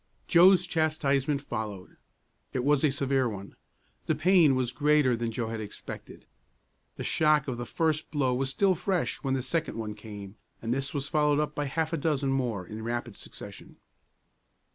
[0.27, 1.95] Joe's chastisement followed.
[2.53, 3.55] It was a severe one.
[4.07, 6.25] The pain was greater than Joe had expected.
[6.95, 10.73] The shock of the first blow was still fresh when the second one came, and
[10.73, 13.77] this was followed up by half a dozen more in rapid succession.